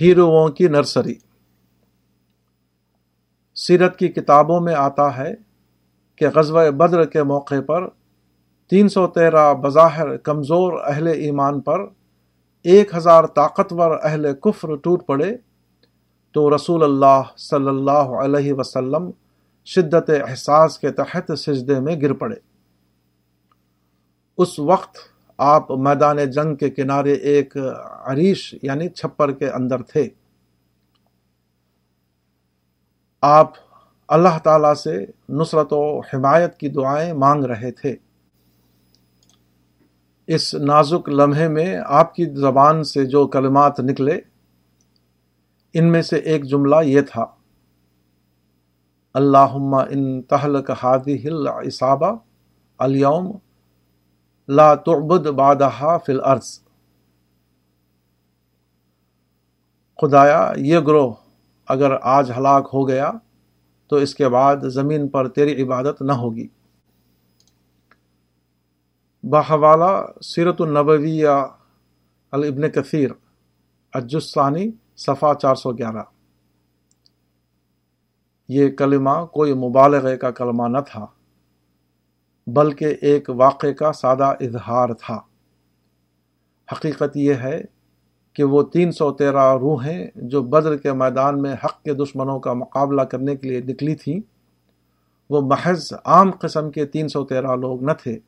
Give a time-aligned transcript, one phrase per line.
[0.00, 1.14] ہیروؤں کی نرسری۔
[3.54, 5.34] سیرت کی کتابوں میں آتا ہے
[6.16, 7.88] کہ غزوہ بدر کے موقع پر
[8.70, 11.80] تین سو تیرہ بظاہر کمزور اہل ایمان پر
[12.62, 15.36] ایک ہزار طاقتور اہل کفر ٹوٹ پڑے
[16.32, 19.10] تو رسول اللہ صلی اللہ علیہ وسلم
[19.64, 22.36] شدت احساس کے تحت سجدے میں گر پڑے۔
[24.38, 24.96] اس وقت
[25.36, 27.56] آپ میدان جنگ کے کنارے ایک
[28.04, 30.08] عریش یعنی چھپر کے اندر تھے۔
[33.22, 33.52] آپ
[34.08, 37.96] اللہ تعالی سے نصرت و حمایت کی دعائیں مانگ رہے تھے۔
[40.26, 44.20] اس نازک لمحے میں آپ کی زبان سے جو کلمات نکلے،
[45.74, 47.26] ان میں سے ایک جملہ یہ تھا
[49.14, 49.56] اللہ
[49.90, 52.16] ان تہلک ہادی ہل اصابہ
[52.78, 53.38] الوم
[54.48, 55.68] لا تعبد بادہ
[56.06, 56.60] فی الارض۔
[60.02, 61.14] خدایا، یہ گروہ
[61.66, 63.12] اگر آج ہلاک ہو گیا،
[63.86, 66.48] تو اس کے بعد زمین پر تیری عبادت نہ ہوگی۔
[69.22, 71.28] بحوالہ سیرت النبویہ
[72.30, 73.10] الابن کثیر
[73.92, 76.02] اجسانی صفحہ چار سو گیارہ۔
[78.48, 81.06] یہ کلمہ کوئی مبالغے کا کلمہ نہ تھا۔
[82.46, 85.20] بلکہ ایک واقعے کا سادہ اظہار تھا۔
[86.72, 87.62] حقیقت یہ ہے
[88.32, 92.52] کہ وہ تین سو تیرہ روحیں جو بدر کے میدان میں حق کے دشمنوں کا
[92.52, 94.20] مقابلہ کرنے کے لیے نکلی تھیں،
[95.30, 98.18] وہ محض عام قسم کے تین سو تیرہ لوگ نہ تھے۔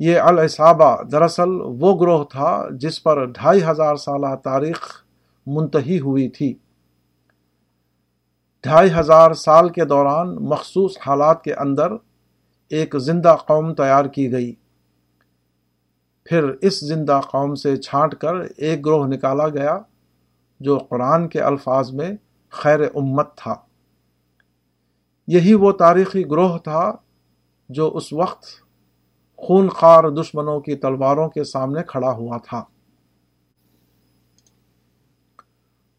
[0.00, 5.04] یہ الصابہ دراصل وہ گروہ تھا جس پر ڈھائی ہزار سالہ تاریخ
[5.46, 6.54] منتحی ہوئی تھی۔
[8.66, 11.92] ڈھائی ہزار سال کے دوران مخصوص حالات کے اندر
[12.68, 14.54] ایک زندہ قوم تیار کی گئی۔
[16.24, 19.78] پھر اس زندہ قوم سے چھانٹ کر ایک گروہ نکالا گیا
[20.60, 22.12] جو قرآن کے الفاظ میں
[22.50, 23.54] خیر امت تھا۔
[25.26, 26.92] یہی وہ تاریخی گروہ تھا
[27.68, 28.44] جو اس وقت
[29.36, 32.64] خون خار دشمنوں کی تلواروں کے سامنے کھڑا ہوا تھا۔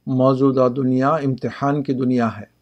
[0.07, 2.56] موجودہ دنیا امتحان کی دنیا ہے۔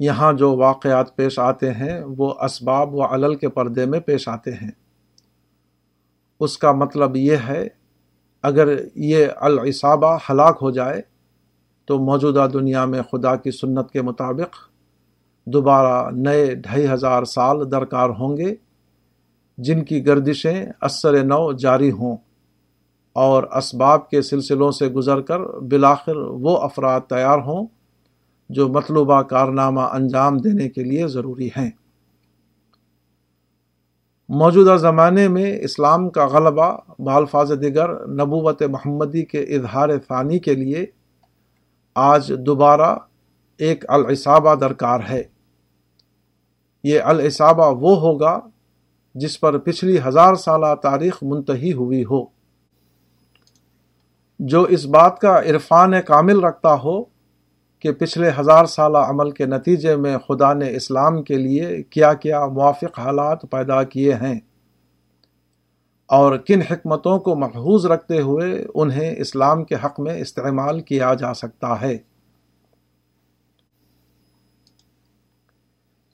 [0.00, 4.50] یہاں جو واقعات پیش آتے ہیں، وہ اسباب و علل کے پردے میں پیش آتے
[4.50, 4.70] ہیں۔
[6.40, 7.68] اس کا مطلب یہ ہے،
[8.42, 11.02] اگر یہ الصابہ ہلاک ہو جائے،
[11.86, 14.56] تو موجودہ دنیا میں خدا کی سنت کے مطابق
[15.46, 18.54] دوبارہ نئے ڈھائی ہزار سال درکار ہوں گے،
[19.58, 22.16] جن کی گردشیں اثر نو جاری ہوں
[23.12, 27.66] اور اسباب کے سلسلوں سے گزر کر بلاخر وہ افراد تیار ہوں
[28.50, 31.70] جو مطلوبہ کارنامہ انجام دینے کے لیے ضروری ہیں۔
[34.28, 40.86] موجودہ زمانے میں اسلام کا غلبہ بالفاظ دیگر نبوت محمدی کے اظہار ثانی کے لیے
[41.94, 42.96] آج دوبارہ
[43.58, 45.22] ایک الصابہ درکار ہے۔
[46.84, 48.40] یہ الصابہ وہ ہوگا
[49.14, 52.24] جس پر پچھلی ہزار سالہ تاریخ منتحی ہوئی ہو۔
[54.38, 57.19] جو اس بات کا عرفان کامل رکھتا ہو
[57.80, 62.46] کہ پچھلے ہزار سالہ عمل کے نتیجے میں خدا نے اسلام کے لیے کیا کیا
[62.46, 64.40] موافق حالات پیدا کیے ہیں
[66.06, 71.34] اور کن حکمتوں کو محفوظ رکھتے ہوئے انہیں اسلام کے حق میں استعمال کیا جا
[71.34, 71.98] سکتا ہے۔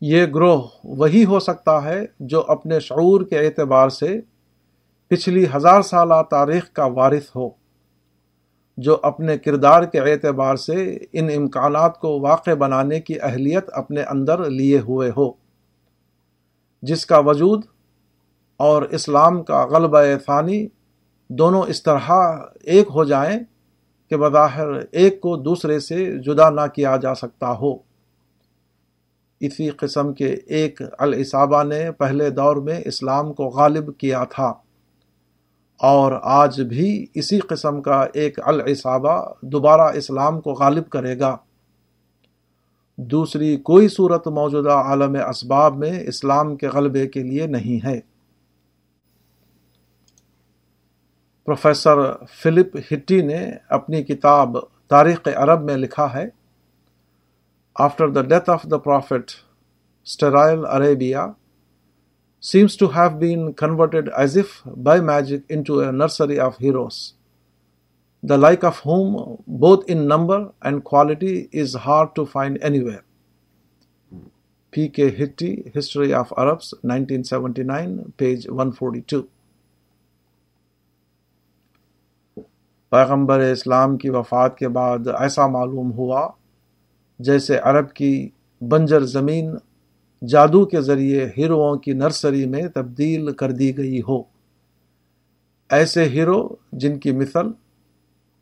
[0.00, 4.20] یہ گروہ وہی ہو سکتا ہے جو اپنے شعور کے اعتبار سے
[5.06, 7.65] پچھلی ہزار سالہ تاریخ کا وارث ہو۔
[8.76, 14.50] جو اپنے کردار کے اعتبار سے ان امکانات کو واقع بنانے کی اہلیت اپنے اندر
[14.50, 15.30] لیے ہوئے ہو۔
[16.82, 17.64] جس کا وجود
[18.56, 20.66] اور اسلام کا غلبہ ثانی
[21.28, 22.10] دونوں اس طرح
[22.62, 23.38] ایک ہو جائیں
[24.10, 27.74] کہ بظاہر ایک کو دوسرے سے جدا نہ کیا جا سکتا ہو۔
[29.40, 34.52] اسی قسم کے ایک الصابہ نے پہلے دور میں اسلام کو غالب کیا تھا۔
[35.76, 41.36] اور آج بھی اسی قسم کا ایک الصابہ دوبارہ اسلام کو غالب کرے گا۔
[42.96, 48.00] دوسری کوئی صورت موجودہ عالم اسباب میں اسلام کے غلبے کے لیے نہیں ہے۔
[51.44, 54.56] پروفیسر فلپ ہٹی نے اپنی کتاب
[54.88, 56.24] تاریخ عرب میں لکھا ہے
[57.74, 59.30] after the death of the prophet
[60.04, 61.16] sterile Arabia
[62.40, 67.14] seems to have been converted as if by magic into a nursery of heroes,
[68.22, 73.02] the like of whom, both in number and quality, is hard to find anywhere.
[74.70, 74.88] P.
[74.88, 75.10] K.
[75.10, 79.26] Hitti, History of Arabs, 1979, page 142.
[82.90, 86.28] پیغمبر اسلام کی وفات کے بعد ایسا معلوم ہوا
[87.18, 88.30] جیسے عرب کی
[88.60, 89.56] بنجر زمین
[90.28, 94.22] جادو کے ذریعے ہیروؤں کی نرسری میں تبدیل کر دی گئی ہو۔
[95.68, 97.52] ایسے ہیرو جن کی مثل،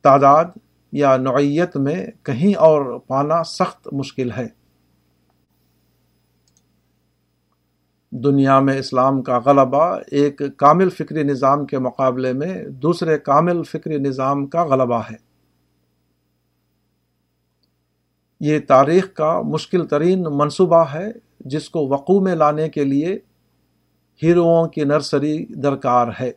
[0.03, 0.45] تعداد
[0.93, 4.47] یا نوعیت میں کہیں اور پانا سخت مشکل ہے۔
[8.11, 13.99] دنیا میں اسلام کا غلبہ ایک کامل فکری نظام کے مقابلے میں دوسرے کامل فکری
[13.99, 15.17] نظام کا غلبہ ہے۔
[18.41, 21.13] یہ تاریخ کا مشکل ترین منصوبہ ہے
[21.45, 23.19] جس کو وقوع میں لانے کے لیے
[24.23, 26.33] ہیروؤں کی نرسری درکار ہے۔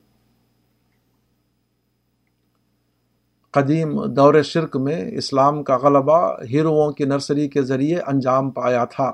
[3.51, 9.11] قدیم دور شرک میں اسلام کا غلبہ ہیروؤں کی نرسری کے ذریعے انجام پایا تھا۔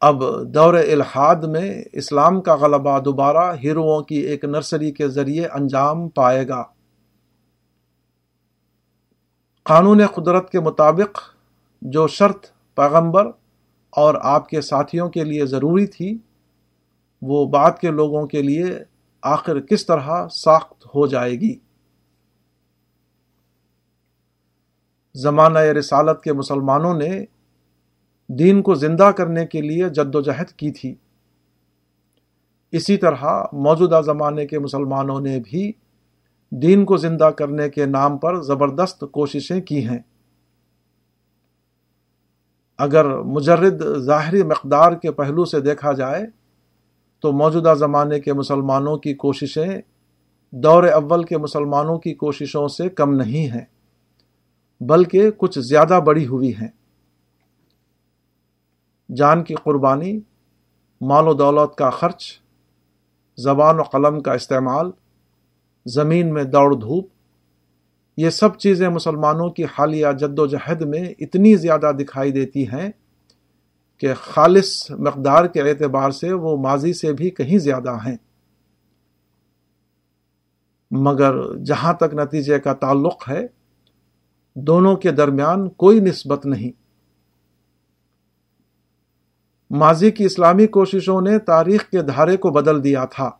[0.00, 0.22] اب
[0.54, 6.48] دور الحاد میں اسلام کا غلبہ دوبارہ ہیروؤں کی ایک نرسری کے ذریعے انجام پائے
[6.48, 6.64] گا۔
[9.62, 11.18] قانون قدرت کے مطابق
[11.82, 13.30] جو شرط پیغمبر
[13.90, 16.18] اور آپ کے ساتھیوں کے لیے ضروری تھی،
[17.22, 18.64] وہ بعد کے لوگوں کے لیے
[19.22, 21.58] آخر کس طرح ساخت ہو جائے گی؟
[25.14, 27.24] زمانہ رسالت کے مسلمانوں نے
[28.28, 30.94] دین کو زندہ کرنے کے لیے جد و جہد کی تھی۔
[32.72, 35.72] اسی طرح موجودہ زمانے کے مسلمانوں نے بھی
[36.50, 39.98] دین کو زندہ کرنے کے نام پر زبردست کوششیں کی ہیں۔
[42.78, 46.26] اگر مجرد ظاہری مقدار کے پہلو سے دیکھا جائے
[47.20, 49.80] تو موجودہ زمانے کے مسلمانوں کی کوششیں
[50.52, 53.64] دور اول کے مسلمانوں کی کوششوں سے کم نہیں ہیں،
[54.80, 56.68] بلکہ کچھ زیادہ بڑی ہوئی ہیں۔
[59.14, 60.20] جان کی قربانی،
[61.00, 62.40] مال و دولت کا خرچ،
[63.38, 64.90] زبان و قلم کا استعمال،
[65.86, 67.08] زمین میں دوڑ دھوپ
[68.16, 72.90] یہ سب چیزیں مسلمانوں کی حالیہ جد و جہد میں اتنی زیادہ دکھائی دیتی ہیں
[73.96, 78.16] کہ خالص مقدار کے اعتبار سے وہ ماضی سے بھی کہیں زیادہ ہیں۔
[80.90, 83.46] مگر جہاں تک نتیجے کا تعلق ہے،
[84.54, 86.86] دونوں کے درمیان کوئی نسبت نہیں۔
[89.70, 93.30] ماضی کی اسلامی کوششوں نے تاریخ کے دھارے کو بدل دیا تھا۔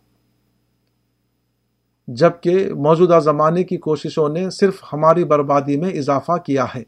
[2.06, 6.82] جبکہ موجودہ زمانے کی کوششوں نے صرف ہماری بربادی میں اضافہ کیا ہے۔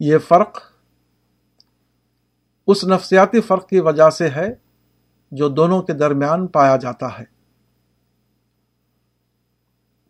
[0.00, 0.58] یہ فرق
[2.66, 4.54] اس نفسیاتی فرق کی وجہ سے ہے
[5.30, 7.24] جو دونوں کے درمیان پایا جاتا ہے۔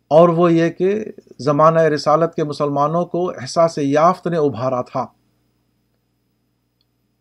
[0.07, 1.05] اور وہ یہ کہ
[1.39, 5.05] زمانہ رسالت کے مسلمانوں کو احساس یافت نے ابھارا تھا۔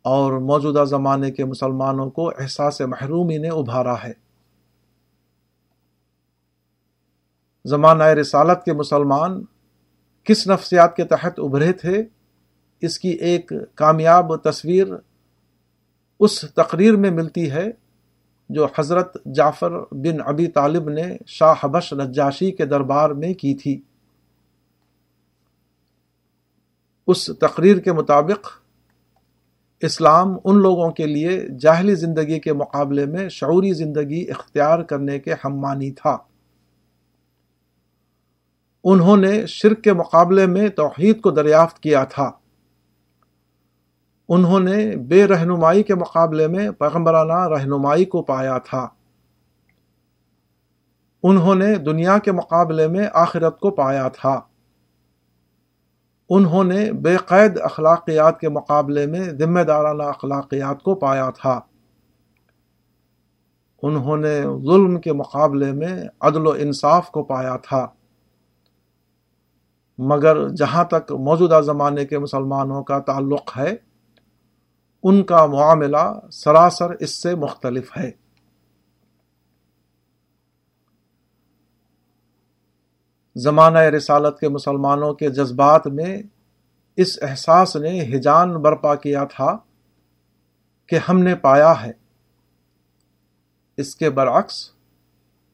[0.02, 4.29] اور موجودہ زمانے کے مسلمانوں کو احساس محرومی نے ابھارا ہے۔
[7.64, 9.44] زمانہ رسالت کے مسلمان
[10.24, 12.02] کس نفسیات کے تحت ابھرے تھے،
[12.80, 14.86] اس کی ایک کامیاب تصویر
[16.20, 17.70] اس تقریر میں ملتی ہے
[18.48, 23.80] جو حضرت جعفر بن ابی طالب نے شاہ حبش نجاشی کے دربار میں کی تھی۔
[27.06, 28.48] اس تقریر کے مطابق
[29.80, 35.34] اسلام ان لوگوں کے لیے جاہلی زندگی کے مقابلے میں شعوری زندگی اختیار کرنے کے
[35.44, 36.18] ہم مانی تھا۔
[38.84, 42.30] انہوں نے شرک کے مقابلے میں توحید کو دریافت کیا تھا۔
[44.28, 48.88] انہوں نے بے رہنمائی کے مقابلے میں پیغمبرانہ رہنمائی کو پایا تھا۔
[51.22, 54.40] انہوں نے دنیا کے مقابلے میں آخرت کو پایا تھا۔
[56.28, 61.60] انہوں نے بے قید اخلاقیات کے مقابلے میں ذمہ دارانہ اخلاقیات کو پایا تھا۔
[63.82, 67.86] انہوں نے ظلم کے مقابلے میں عدل و انصاف کو پایا تھا۔
[70.02, 73.76] مگر جہاں تک موجودہ زمانے کے مسلمانوں کا تعلق ہے،
[75.02, 78.10] ان کا معاملہ سراسر اس سے مختلف ہے۔
[83.36, 86.22] زمانہ رسالت کے مسلمانوں کے جذبات میں
[86.96, 89.58] اس احساس نے ہجان برپا کیا تھا
[90.86, 91.92] کہ ہم نے پایا ہے۔
[93.76, 94.70] اس کے برعکس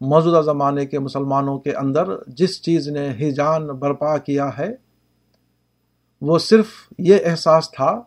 [0.01, 4.75] موجودہ زمانے کے مسلمانوں کے اندر جس چیز نے ہجان برپا کیا ہے،
[6.23, 6.67] وہ صرف
[6.99, 8.03] یہ احساس تھا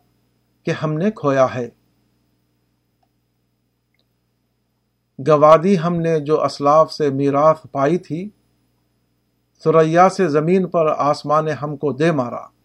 [0.63, 1.69] کہ ہم نے کھویا ہے۔
[5.27, 8.29] گوادی ہم نے جو اسلاف سے میراث پائی تھی
[9.63, 12.58] سریا سے زمین پر آسمان ہم کو دے مارا۔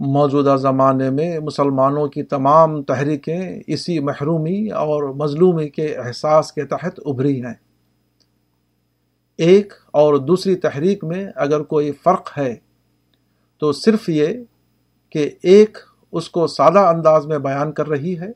[0.00, 7.00] موجودہ زمانے میں مسلمانوں کی تمام تحریکیں اسی محرومی اور مظلومی کے احساس کے تحت
[7.06, 7.54] ابھری ہیں۔
[9.38, 12.56] ایک اور دوسری تحریک میں اگر کوئی فرق ہے،
[13.58, 14.26] تو صرف یہ
[15.10, 15.78] کہ ایک
[16.12, 18.28] اس کو سادہ انداز میں بیان کر رہی ہے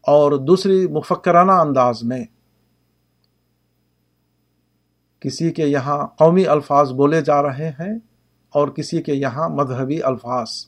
[0.00, 2.24] اور دوسری مفکرانہ انداز میں۔
[5.20, 7.98] کسی کے یہاں قومی الفاظ بولے جا رہے ہیں
[8.50, 10.66] اور کسی کے یہاں مذہبی الفاظ۔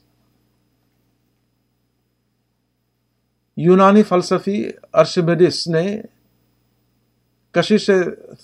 [3.57, 6.03] یونانی فلسفی ارشمیڈس نے
[7.51, 7.91] کشش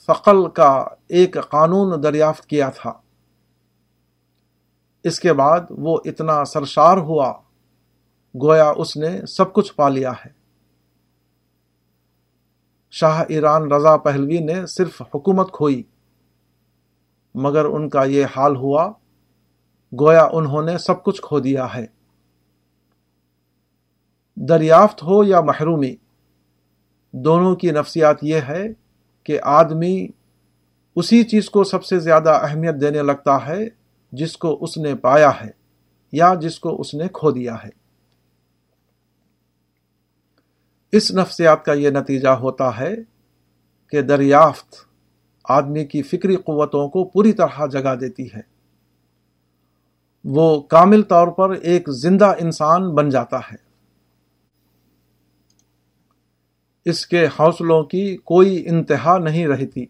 [0.06, 2.92] ثقل کا ایک قانون دریافت کیا تھا۔
[5.04, 7.32] اس کے بعد وہ اتنا سرشار ہوا،
[8.42, 10.30] گویا اس نے سب کچھ پا لیا ہے۔
[12.90, 15.82] شاہ ایران رضا پہلوی نے صرف حکومت کھوئی،
[17.34, 18.92] مگر ان کا یہ حال ہوا
[20.00, 21.86] گویا انہوں نے سب کچھ کھو دیا ہے۔
[24.36, 25.94] دریافت ہو یا محرومی،
[27.12, 28.66] دونوں کی نفسیات یہ ہے
[29.24, 30.06] کہ آدمی
[30.96, 33.68] اسی چیز کو سب سے زیادہ اہمیت دینے لگتا ہے
[34.12, 35.50] جس کو اس نے پایا ہے
[36.12, 37.68] یا جس کو اس نے کھو دیا ہے۔
[40.92, 42.94] اس نفسیات کا یہ نتیجہ ہوتا ہے
[43.90, 44.74] کہ دریافت
[45.44, 48.53] آدمی کی فکری قوتوں کو پوری طرح جگا دیتی ہے۔
[50.24, 53.64] وہ کامل طور پر ایک زندہ انسان بن جاتا ہے۔
[56.84, 59.84] اس کے حوصلوں کی کوئی انتہا نہیں رہتی۔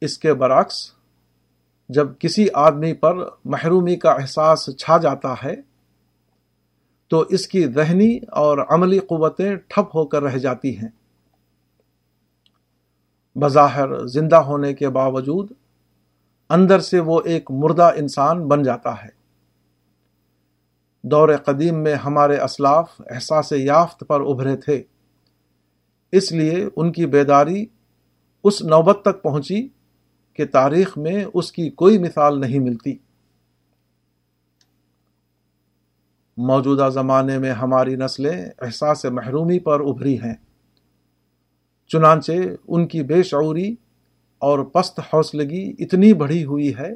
[0.00, 0.92] اس کے برعکس،
[1.88, 5.54] جب کسی آدمی پر محرومی کا احساس چھا جاتا ہے،
[7.08, 10.88] تو اس کی ذہنی اور عملی قوتیں ٹھپ ہو کر رہ جاتی ہیں۔
[13.34, 15.52] بظاہر، زندہ ہونے کے باوجود
[16.54, 19.08] اندر سے وہ ایک مردہ انسان بن جاتا ہے۔
[21.02, 24.82] دور قدیم میں ہمارے اسلاف احساس یافت پر ابھرے تھے۔
[26.12, 27.66] اس لیے ان کی بیداری
[28.44, 29.68] اس نوبت تک پہنچی
[30.32, 32.96] کہ تاریخ میں اس کی کوئی مثال نہیں ملتی۔
[36.36, 40.34] موجودہ زمانے میں ہماری نسلیں احساس محرومی پر ابھری ہیں۔
[41.88, 42.32] چنانچہ
[42.68, 43.74] ان کی بے شعوری
[44.44, 46.90] اور پست حوصلگی اتنی بڑھی ہوئی ہے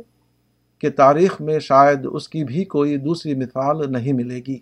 [0.79, 4.59] کہ تاریخ میں شاید اس کی بھی کوئی دوسری مثال نہیں ملے گی۔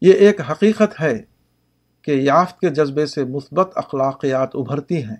[0.00, 1.22] یہ ایک حقیقت ہے
[2.02, 5.16] کہ یافت کے جذبے سے مثبت اخلاقیات ابھرتی ہیں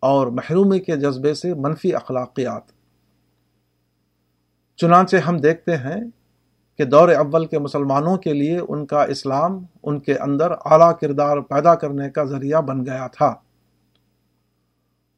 [0.00, 2.62] اور محرومی کے جذبے سے منفی اخلاقیات۔
[4.76, 6.00] چنانچہ ہم دیکھتے ہیں
[6.78, 11.38] کہ دور اول کے مسلمانوں کے لیے ان کا اسلام ان کے اندر اعلیٰ کردار
[11.38, 13.34] پیدا کرنے کا ذریعہ بن گیا تھا۔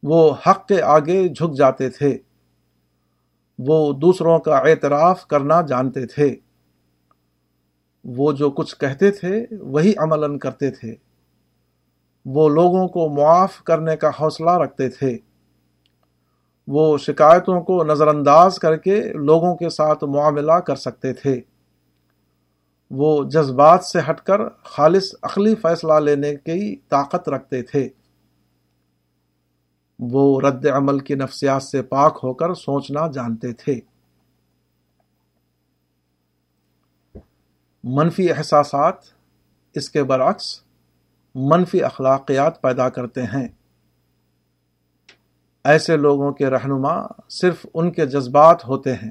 [0.02, 2.18] وہ حق کے آگے جھک جاتے تھے۔
[3.58, 6.36] وہ دوسروں کا اعتراف کرنا جانتے تھے۔
[8.04, 10.94] وہ جو کچھ کہتے تھے، وہی عمل کرتے تھے۔
[12.24, 15.18] وہ لوگوں کو معاف کرنے کا حوصلہ رکھتے تھے۔
[16.66, 21.40] وہ شکایتوں کو نظر انداز کر کے لوگوں کے ساتھ معاملہ کر سکتے تھے۔
[22.90, 27.88] وہ جذبات سے ہٹ کر خالص عقلی فیصلہ لینے کی طاقت رکھتے تھے۔
[29.98, 33.80] وہ رد عمل کی نفسیات سے پاک ہو کر سوچنا جانتے تھے۔
[37.84, 38.94] منفی احساسات
[39.74, 40.62] اس کے برعکس
[41.34, 43.48] منفی اخلاقیات پیدا کرتے ہیں۔
[45.64, 49.10] ایسے لوگوں کے رہنما صرف ان کے جذبات ہوتے ہیں۔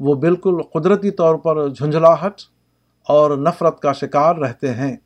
[0.00, 2.40] وہ بالکل قدرتی طور پر جھنجھلاہٹ
[3.02, 4.96] اور نفرت کا شکار رہتے ہیں۔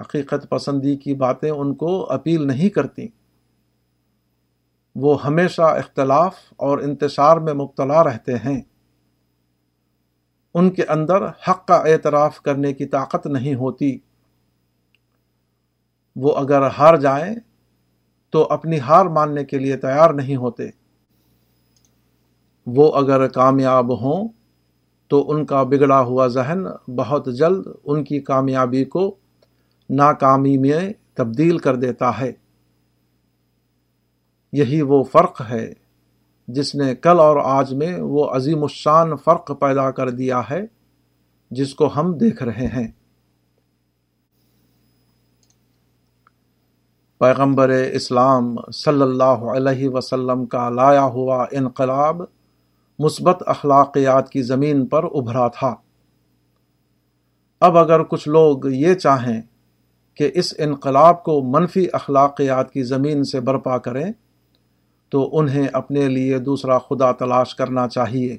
[0.00, 3.08] حقیقت پسندی کی باتیں ان کو اپیل نہیں کرتی۔
[4.96, 8.60] وہ ہمیشہ اختلاف اور انتشار میں مبتلا رہتے ہیں۔
[10.54, 13.98] ان کے اندر حق کا اعتراف کرنے کی طاقت نہیں ہوتی۔
[16.16, 17.34] وہ اگر ہار جائیں
[18.30, 20.70] تو اپنی ہار ماننے کے لیے تیار نہیں ہوتے۔
[22.66, 24.28] وہ اگر کامیاب ہوں
[25.08, 26.64] تو ان کا بگڑا ہوا ذہن
[26.96, 29.16] بہت جلد ان کی کامیابی کو
[29.90, 32.32] ناکامی میں تبدیل کر دیتا ہے۔
[34.52, 35.72] یہی وہ فرق ہے
[36.48, 40.60] جس نے کل اور آج میں وہ عظیم الشان فرق پیدا کر دیا ہے
[41.50, 42.88] جس کو ہم دیکھ رہے ہیں۔
[47.18, 52.22] پیغمبر اسلام صلی اللہ علیہ وسلم کا لایا ہوا انقلاب
[52.98, 55.74] مثبت اخلاقیات کی زمین پر ابھرا تھا۔
[57.60, 59.42] اب اگر کچھ لوگ یہ چاہیں
[60.20, 64.12] کہ اس انقلاب کو منفی اخلاقیات کی زمین سے برپا کریں،
[65.08, 68.36] تو انہیں اپنے لیے دوسرا خدا تلاش کرنا چاہیے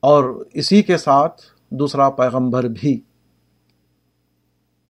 [0.00, 3.00] اور اسی کے ساتھ دوسرا پیغمبر بھی۔